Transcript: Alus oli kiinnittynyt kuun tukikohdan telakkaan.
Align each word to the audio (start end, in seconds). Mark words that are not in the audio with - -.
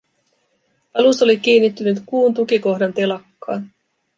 Alus 0.93 1.21
oli 1.23 1.37
kiinnittynyt 1.39 2.03
kuun 2.05 2.33
tukikohdan 2.33 2.93
telakkaan. 2.93 3.69